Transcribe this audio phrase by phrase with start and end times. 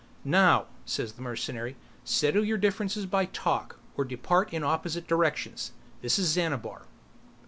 [0.25, 3.77] "Now," says the mercenary, "settle your differences by talk.
[3.95, 5.73] Or depart in opposite directions.
[6.01, 6.87] This is Xanabar!"